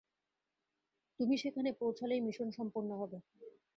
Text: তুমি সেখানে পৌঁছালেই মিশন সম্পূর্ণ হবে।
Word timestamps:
তুমি 1.19 1.35
সেখানে 1.37 1.69
পৌঁছালেই 1.81 2.21
মিশন 2.21 2.47
সম্পূর্ণ 2.57 2.89
হবে। 3.01 3.17